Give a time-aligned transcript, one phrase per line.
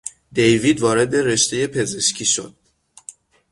[0.33, 2.55] دیوید وارد رشتهی پزشکی شد.